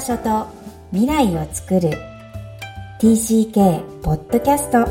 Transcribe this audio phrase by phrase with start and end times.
[0.00, 0.46] 場所と
[0.92, 1.90] 未来を作る。
[3.00, 4.86] TCK ポッドキャスト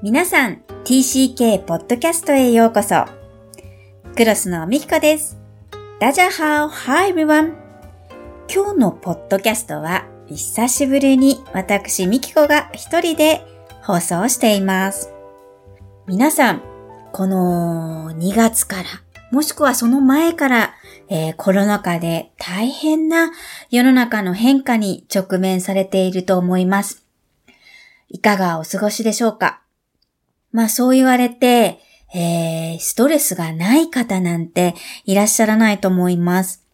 [0.00, 3.04] 皆さん TCK ポッドキャストへようこそ。
[4.14, 5.36] クロスのミキコです。
[5.98, 6.68] ダジャハオ。
[6.68, 7.56] ハイブワン
[8.48, 13.44] 今日のポッドキャストは久しぶりに私ミキコが一人で
[13.82, 15.12] 放送しています。
[16.06, 16.62] 皆さん
[17.12, 18.84] この2月から
[19.30, 20.74] もしくはその前から、
[21.08, 23.30] えー、コロナ禍で大変な
[23.70, 27.04] 世の中の変化に直面されていると思います。
[28.08, 29.60] いかがお過ごしでしょうか？
[30.50, 31.78] まあそう言われて、
[32.14, 36.64] えー、ストレスがない方なんていらっしゃらないと思います。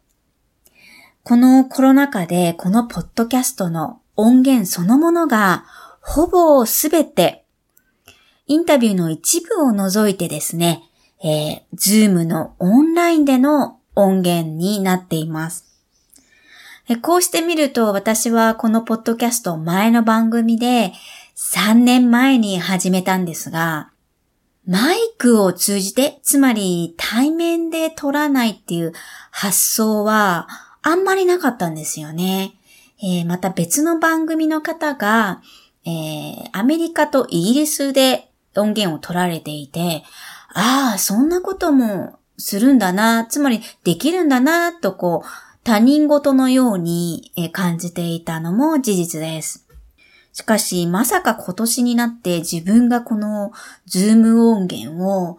[1.25, 5.65] このコロナ禍でこのポッドキャストの音源そのものが
[6.01, 7.45] ほぼすべて
[8.47, 10.83] インタビューの一部を除いてですね、
[11.25, 15.65] えー、ズームのオンラインでの音源になっています。
[17.01, 20.93] こうしてみると私はこのポッドキャスト前の番組で
[21.35, 23.91] 3年前に始めたんですが、
[24.67, 28.93] マイクを通じて、つまり対面で撮らないっていう
[29.31, 30.47] 発想は
[30.83, 32.55] あんまりなかったんですよね。
[33.03, 35.43] えー、また別の番組の方が、
[35.87, 40.03] えー、アメリカとイギリスで音源を取られていて、
[40.55, 45.29] ああ、そんなこともするんだな、つまりできるんだな、とこう、
[45.65, 49.67] 他人事のように感じていたのも事実です。
[50.33, 53.53] しかし、まさか今年になって自分がこの
[53.87, 55.39] ズーム音源を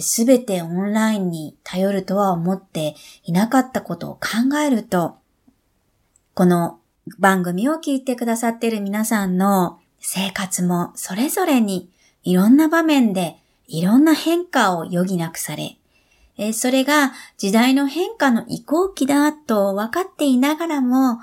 [0.00, 5.16] すべ、えー、てオンラインに頼るとは思っていなかったことを考えると、
[6.34, 6.78] この
[7.18, 11.90] 番組を聞いてくださっている皆さんの生活もそれぞれに
[12.22, 13.39] いろんな場面で
[13.70, 15.76] いろんな変化を余儀なくされ、
[16.36, 21.20] えそれが時代の変化の移行期だと分かっていながらも、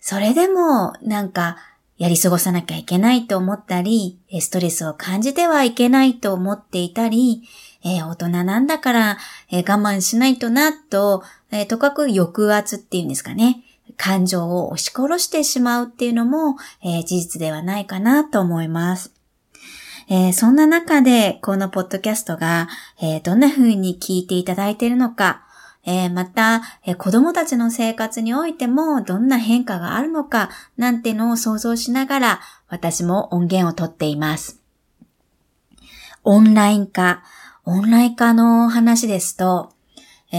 [0.00, 1.56] それでもなんか
[1.96, 7.42] やり過ごさなきゃいけないと思ったり、ストレスを感じてはいけないと思っていたり、
[7.84, 9.18] え、大人なんだから、
[9.50, 13.62] え、我慢しないとなと、え、とかく抑圧っていうんですかね。
[13.96, 19.17] 感情を押し殺してしまうっていうのも、え事実ではないかなと思います。
[20.10, 22.68] えー、そんな中で、このポッドキャストが、
[23.00, 25.44] えー、どんな風に聞いていただいているのか、
[25.84, 34.60] えー、また、え子供たちの生活においてもどんな変化があるのか、なんてのを想像しながら、私も音源をとっています。
[36.24, 37.22] オンライン化。
[37.64, 39.72] オンライン化の話ですと、
[40.32, 40.36] え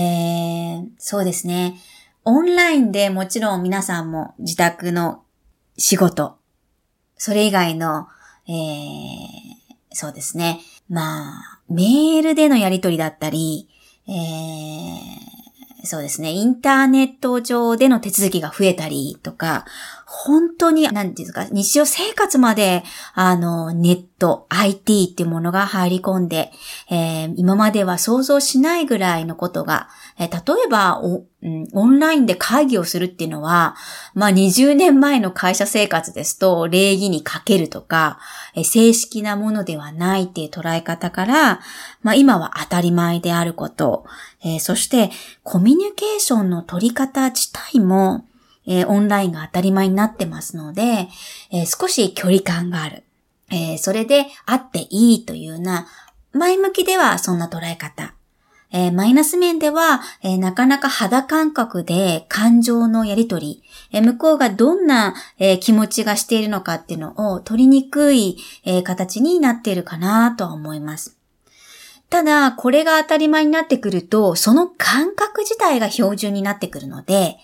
[0.77, 1.79] ー、そうですね。
[2.25, 5.23] オンラインでもちろん皆さんも自宅の
[5.77, 6.37] 仕事、
[7.17, 8.07] それ以外の、
[8.47, 9.48] えー、
[9.91, 10.59] そうですね。
[10.89, 13.69] まあ、メールでのやりとりだったり、
[14.07, 16.31] えー、そうですね。
[16.31, 19.65] インターネット上での手続きが増えたりとか、
[20.05, 22.83] 本当に、なんていうか、日常生活まで、
[23.13, 26.51] あの、ネット、IT っていうものが入り込んで、
[26.89, 31.01] えー、今までは想像しないぐらいのことが、えー、例えば、
[31.41, 33.75] オンラインで会議をするっていうのは、
[34.13, 38.19] まあ20年前の会社生活ですと、礼儀にかけるとか、
[38.65, 41.59] 正式なものではないっていう捉え方から、
[42.03, 44.05] まあ今は当たり前であること、
[44.43, 45.11] えー、そして
[45.43, 48.25] コミュニケーションの取り方自体も、
[48.67, 51.07] えー、オンラインが当たり前になってますので、
[51.51, 53.03] えー、少し距離感がある。
[53.51, 55.87] え、それであっていいというような、
[56.33, 58.13] 前向きではそんな捉え方。
[58.71, 71.19] えー、マイナス面では、えー、なかなか肌感覚で感情のやりとり、えー、向こうがどんな、え気持ちがしているのかっていうのを取りにくい、え形になっているかなとは思います。
[72.09, 77.37] ただ、これが当たり前になってくると、その感覚自体が標準になってくるので、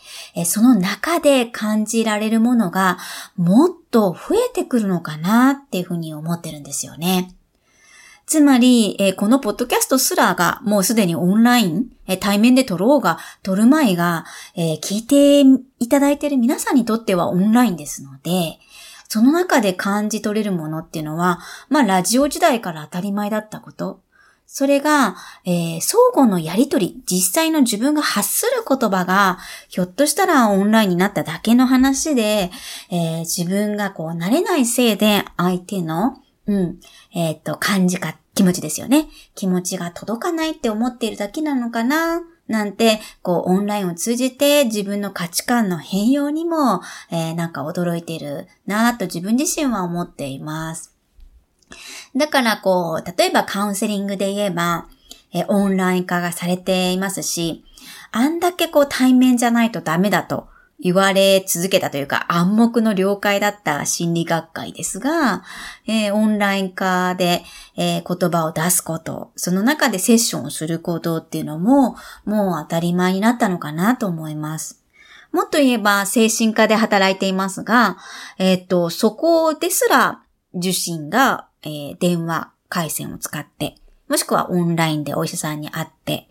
[0.46, 2.98] その中で感じられるものが
[3.38, 7.36] もっと増えてくるのかなっていうふうに思ってるんですよね。
[8.26, 14.26] つまり、えこのポッドキャストすらがもうすでにオンライン、え対面で撮ろうが、撮る前が、
[14.56, 15.42] え聞いて
[15.80, 18.58] いただいている皆さんにとってはオンラインですので、
[19.08, 21.40] その中で感じ取れるものっていうのは、
[21.70, 24.02] まあラジオ時代から当たり前だったこと。
[24.48, 29.40] それが、えー、相互のやりとり、実際の自分が発する言葉が、
[29.70, 32.52] ひょっとしたらオンラインになっただけの話で、
[32.90, 36.80] えー、自分がこう慣れないせいで相手の、うん、
[37.14, 39.08] えっ、ー、と、感じか、気持ちですよね。
[39.34, 42.22] 気持ちが届かないって思っているだけなのかな？
[42.48, 46.82] なんて、こう、オンラインを通じて自分の価値観の変容にも、
[47.12, 50.94] えー、なんか驚いてるなぁと自分自身は思っています。
[52.16, 54.88] だからこう、例えばカウンセリングで言えば、
[55.34, 57.66] えオンライン化がされていますし、
[58.12, 60.48] あんだけこう対面じゃないとダメだと
[60.80, 65.44] 言われ続けたというか暗黙の了解だった心理学会ですが、
[65.88, 67.44] えー、オンライン化で、
[67.78, 71.96] えー、言葉を出すこと、その中でセッションをすることっていうのも
[72.26, 74.86] もう当たり前になったのかなと思います。
[75.32, 77.98] もっと言えば精神科で働いていますが、
[78.38, 80.24] えっ、と、そこですら
[80.54, 83.76] 受診が、え、電話回線を使って、
[84.08, 86.30] もしくはオンラインでお医者さんに会って、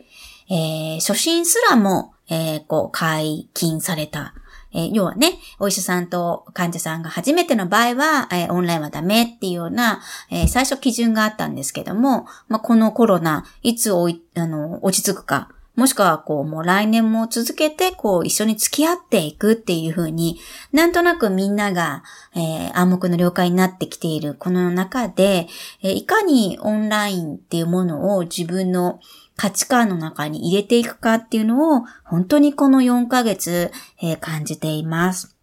[0.50, 4.34] え、初診すらも、えー、こう、解禁された。
[4.72, 10.00] えー、要はね、お医者さんと患者さんが初めての場合は、えー、オンラインはダメっていうような、
[10.30, 20.38] え、最初基準があったんですけども、まあ、このコロナ、いつおい、あの、落ち着くか、もしくは、こう、もう来年も続けて、こう、一緒に付き合っていくっていう風に、
[20.72, 22.04] なんとなくみんなが、
[22.36, 25.48] えー、暗黙の了解になってきているこの中で、
[25.82, 29.00] えー、いかにオンラインっていうものを自分の
[29.36, 35.36] 価値観の中に入れていくかっていうのを、本当にこの4ヶ月、えー、感じています。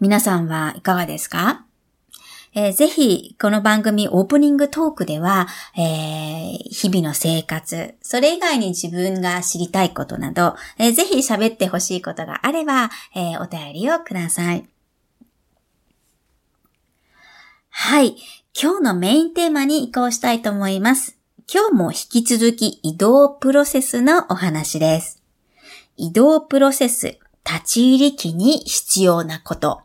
[0.00, 1.64] 皆さんはいかがですか？
[2.54, 14.66] えー、ぜひ、この番組オープニングトークでは、えー、日々の生活、それ以外に自分が知りたいことなど、えー、ぜひ喋ってほしいことがあれば、えお便りをください。
[17.70, 18.16] はい。
[18.60, 21.21] 今日のメインテーマに移行したいと思います。
[21.54, 25.22] 今日も引き続き移動プロセスのお話です。
[25.98, 29.82] 移動プロセス、立ち入り機に必要なこと。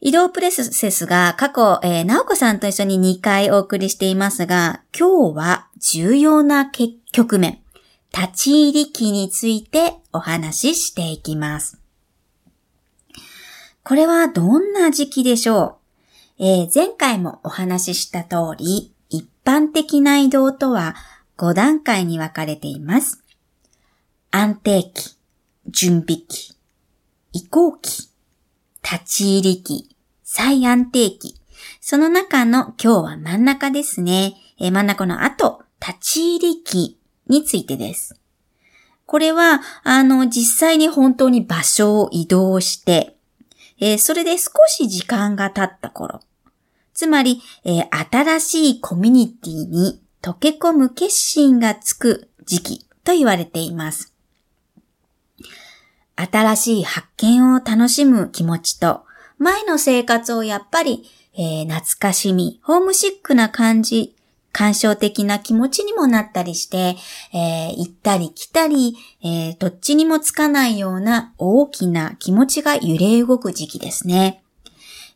[0.00, 6.70] 移動プレセスが過去、えー、なおこさんと一緒に2回お送りしていますが、今日は重要な
[7.12, 7.58] 局面、
[8.10, 11.78] 立ち入り期についてお話ししていきます。
[13.84, 15.76] これはどんな時期でしょ
[16.38, 18.94] う、えー、前回もお話しした通り、
[19.44, 20.94] 般的な移動とは
[21.38, 23.22] 5段階に分かれています。
[24.30, 25.16] 安定期、
[25.68, 26.56] 準備期、
[27.32, 28.10] 移行期、
[28.82, 31.40] 立ち入り期、最安定期。
[31.80, 34.34] その中の今日は真ん中ですね。
[34.58, 36.98] え、真ん中の後、立ち入り期
[37.28, 38.18] についてです。
[39.06, 43.16] これは、あの、実際に本当に場所を移動して、
[43.78, 46.20] えー、それで少し時間が経った頃。
[47.02, 54.14] つまり、えー、新しいコミュニティに溶け込む決心がつく時期と言われています。
[56.14, 59.02] 新しい発見を楽しむ気持ちと、
[59.36, 61.02] 前の生活をやっぱり、
[61.34, 64.14] えー、懐かしみ、ホームシックな感じ、
[64.52, 66.94] 感傷的な気持ちにもなったりして、
[67.34, 68.94] えー、行ったり来たり、
[69.24, 74.41] えー、どっちにもつかないような大きな気持ちが揺れ動く時期ですね。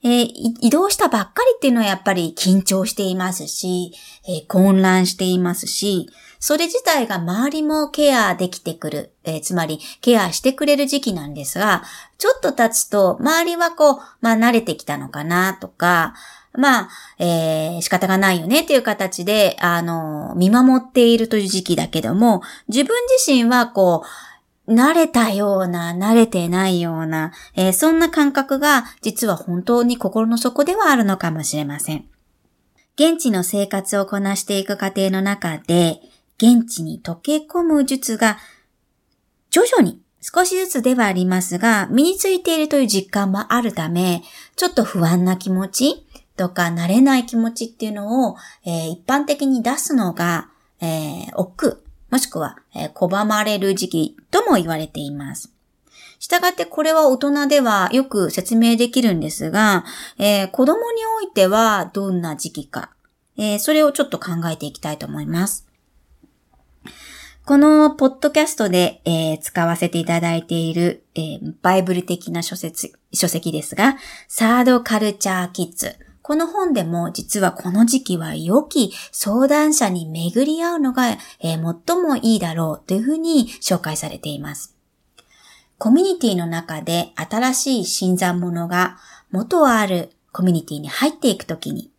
[0.02, 3.92] えー、移動したばっかりっていうのはやっぱり緊張していますし、
[4.28, 6.08] え混乱していますし、
[6.38, 11.82] それ自体が周りもケアできてくる、えー、つまりケアしてくれる時期なんですが、
[12.18, 16.14] ちょっと経つと周りはこう、まあ慣れてきたのかなとか、
[16.56, 16.88] まあ、
[17.18, 24.08] えー、仕方がないよねっていう形で、あの、見守っているという時期だけども、自分自身はこう、
[24.68, 32.06] 慣れたような、慣れてないような、えー、そんな感覚が実は本当に心の底ではあるのかもしれません。
[32.96, 36.00] 現地の生活をこなしていく過程の中で、
[36.38, 38.38] 現地に溶け込む術が
[39.50, 44.22] 徐々に少しずつではありますが、身についているという実感もあるため、
[44.56, 46.06] ちょっと不安な気持ち
[46.36, 55.52] とか慣れない気持ちっていうのを、えー、一般的に出すのが、えー、億、もしくは、えー、拒まれる時期とも言われています。
[56.18, 59.84] したがってこれは大人ではよく説明できるんですが、
[60.18, 62.90] えー、子供においてはどんな時期か、
[63.36, 65.66] えー、それをちょっと考えていきたいと思います。
[67.44, 73.96] このポッドキャストで、えー、使わせていただいている、えー、バイブル的な書説書籍ですが、
[74.26, 75.96] サードカルチャーキッズ。
[76.26, 84.74] この本でも実はこの時期は良き相談者に巡り合うのが、え、最もいいだろうというふうに紹介されています。
[85.78, 88.98] コミュニティの中で新しい新参者が
[89.30, 91.92] 元あるコミュニティに入っていくときに、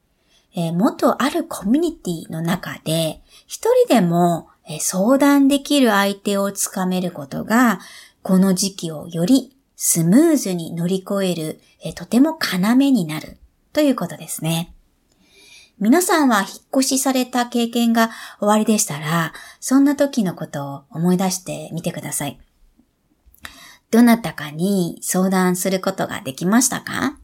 [0.53, 4.49] え、元あるコミュニティの中で一人でも
[4.81, 7.79] 相談できる相手をつかめることが、
[8.23, 11.61] この時期をよりスムーズに乗り越える、
[11.95, 13.37] とても要になる
[13.77, 14.73] ということですね。
[15.77, 22.39] 皆さんは引っ越しされた経験が終わりでしたら、そんな時のことを思い出してみてください。
[23.91, 27.19] どなたかに相談することができましたか？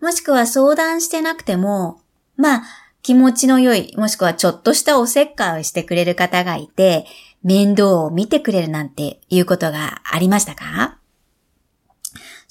[0.00, 2.00] もしくは相談してなくても、
[2.36, 2.62] まあ、
[3.02, 7.04] 気持ちの良い、もしくはちょっとしたおせっかいをしてくれる方がいて、
[7.42, 11.00] 面倒を見てくれるなんていうことがありましたか？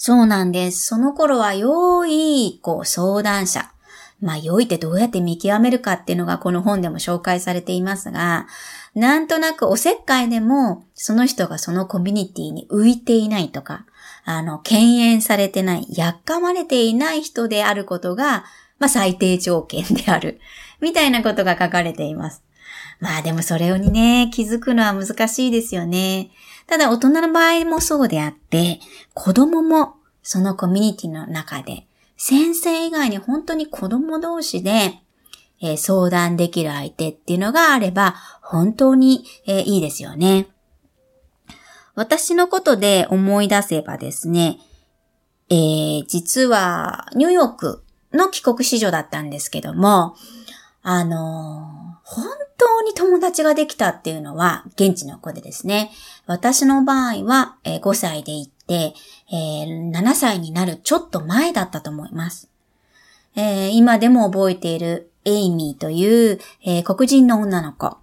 [0.04, 0.84] そうなんです。
[0.88, 3.72] その頃は良い、こう、相談者。
[4.20, 8.48] まあ、良いってどうやって見極めるかっていうのがこの本でも紹介されていますが、
[8.96, 13.86] なんとなくおせっかいでも、その人がそのコミュニティに浮いていないとか、
[14.26, 18.46] あの、敬遠されてない、やっかまれていない人であることが、
[18.80, 20.40] まあ、最低条件である。
[20.80, 22.42] みたいなことが書かれています。
[23.00, 26.32] まあでもそれにね、気づくのは難しいですよね。
[26.72, 28.80] ただ大人の場合もそうであって、
[29.14, 31.86] 子供もそのコミュニティの中で、
[32.16, 34.94] 先生以外に本当に子供同士で、
[35.62, 40.48] えー、相談できる相手っていうのがあれば、本当に、えー、いいですよね。
[41.94, 44.58] 私のことで思い出せばですね、
[45.50, 50.16] えー、実はニューヨークの帰国子女だったんですけども、
[50.84, 51.81] あの、
[52.14, 52.26] 本
[52.58, 55.92] 当に友達ができたっていうのは現地の子でですね、
[56.26, 58.94] 私の場合は、え5歳で行って、
[59.32, 62.50] え、7歳になるちょっと前だったと思います。
[63.38, 67.96] え、今でも覚えているエイミーという、え、黒人の女の子。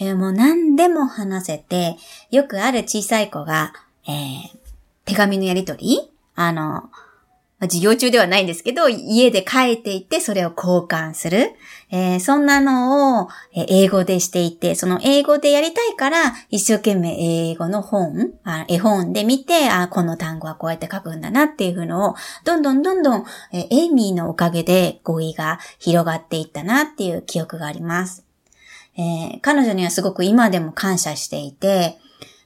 [0.00, 1.96] え、もう何でも話せて、
[2.32, 3.72] よくある小さい子が、
[4.08, 4.50] え、
[5.04, 6.10] 手紙のやりとり？
[6.34, 6.90] あの、
[7.60, 11.52] 授業中ではないんですけど、家で書いていて、それを交換する。
[11.90, 17.16] えー、そんなのを英語でしていて、その英語でやりたいから、一生懸命
[17.50, 28.24] 英語の本、あ絵本で見て、あこの単語はこうやって書くんだなっていうのを、どんどんどんどん、えー、エイミーのおかげで語彙が広がっていったなっていう記憶があります。
[28.96, 31.98] えー、彼女にはすごく今でも感謝していて、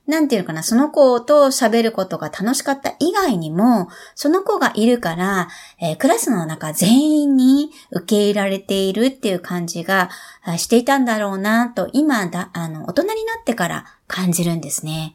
[0.09, 5.49] なんていうのかな、その子と喋ることが楽しかった以外にも、その子がいるから、
[5.79, 10.09] えー、クラスの中全員に受け入れられているっていう感じが
[10.57, 15.15] していたんだろうなと、今だ、あの、大人になってから感じるんですね。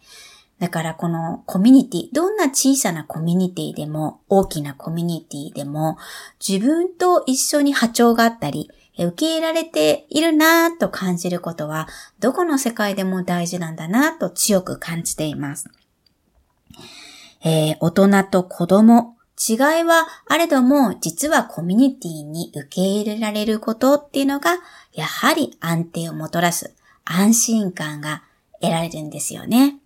[0.60, 5.98] だからこのコミュニティ、どんな小さなコミュニティでも、大きなコミュニティでも、
[6.48, 11.88] 自分と一緒に波長があったり、受け入れられているなぁと感じることは、
[12.20, 15.70] どこの世界でも大事なんだなぁと強く感じています。
[17.44, 24.58] えー、大人と子供、違いはあれども、実はコミュニティに受け入れられることっていうのが、
[24.94, 26.74] やはり安定をもたらす
[27.04, 28.24] 安心感が
[28.62, 29.78] 得られるんですよね。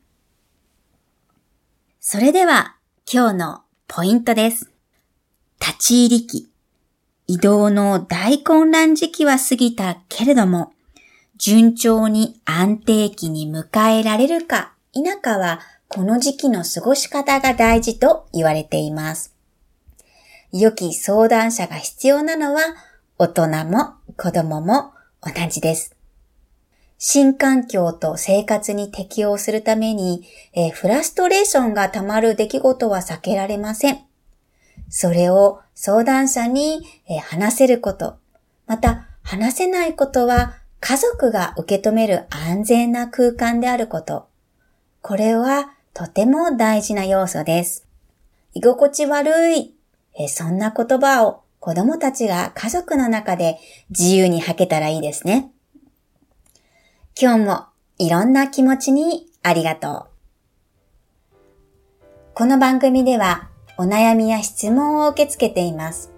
[2.00, 2.76] それでは、
[3.12, 4.70] 今日のポイントです。
[5.60, 6.57] 立ち入り期。
[7.30, 10.72] 移動の大混乱時期は過ぎたけれども、
[11.36, 19.36] 順調に安定期に迎えられるか否かは、この時期の過ごし方が大事と言われています。
[20.54, 22.62] 良き相談者が必要なのは、
[23.18, 25.98] 大人も子供も同じです。
[26.98, 34.07] 新環境と生活に適応するために、えフラストレーションが溜まる出来事は避けられません。
[34.90, 36.82] それを相談者に
[37.24, 38.18] 話せること、
[38.66, 44.28] また話せないことは家族が受け止める安全な空間であること。
[45.02, 47.88] これはとても大事な要素です。
[48.54, 49.76] 居心地悪い。
[50.30, 53.58] そんな言葉を子供たちが家族の中で
[53.90, 55.52] 自由に吐けたらいいですね。
[57.20, 57.66] 今日も
[57.98, 60.08] いろんな気持ちにありがと
[61.32, 61.38] う。
[62.34, 66.12] この番組ではお悩みや質問を受け付けています。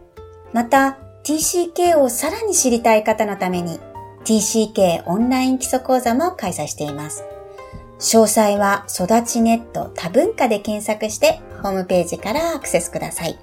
[0.54, 3.80] また、TCK をさらに知りたい方のために
[4.24, 7.24] TCK オンライン基礎講座も開催しています。
[8.00, 13.38] 詳細は育ちネット多文化で検索してホームページからアクセスください。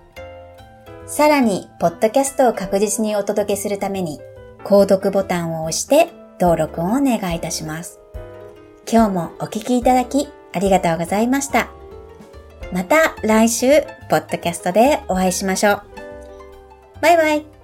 [1.07, 4.21] さらに、ポッドキャストを確実にお届けするために、
[4.65, 6.09] 購読ボタンを押して
[6.41, 8.01] 登録をお願いいたします。
[8.91, 11.76] 今日もお聞きいただきありがとうございました。
[12.73, 15.83] また来週、ポッドキャストでお会いしましょう。
[17.01, 17.56] バイバイ。